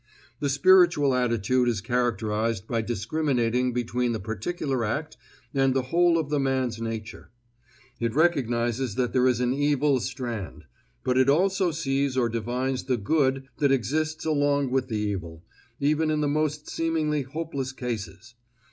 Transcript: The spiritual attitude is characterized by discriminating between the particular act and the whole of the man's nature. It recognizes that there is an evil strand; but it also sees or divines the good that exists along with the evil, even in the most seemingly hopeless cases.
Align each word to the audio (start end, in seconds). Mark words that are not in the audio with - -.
The 0.39 0.49
spiritual 0.49 1.13
attitude 1.13 1.67
is 1.67 1.79
characterized 1.79 2.65
by 2.65 2.81
discriminating 2.81 3.71
between 3.71 4.13
the 4.13 4.19
particular 4.19 4.83
act 4.83 5.15
and 5.53 5.75
the 5.75 5.83
whole 5.93 6.17
of 6.17 6.31
the 6.31 6.39
man's 6.39 6.81
nature. 6.81 7.29
It 7.99 8.15
recognizes 8.15 8.95
that 8.95 9.13
there 9.13 9.27
is 9.27 9.39
an 9.41 9.53
evil 9.53 9.99
strand; 9.99 10.63
but 11.03 11.19
it 11.19 11.29
also 11.29 11.69
sees 11.69 12.17
or 12.17 12.29
divines 12.29 12.85
the 12.85 12.97
good 12.97 13.47
that 13.57 13.71
exists 13.71 14.25
along 14.25 14.71
with 14.71 14.87
the 14.87 14.97
evil, 14.97 15.43
even 15.79 16.09
in 16.09 16.19
the 16.21 16.27
most 16.27 16.67
seemingly 16.67 17.21
hopeless 17.21 17.71
cases. 17.71 18.33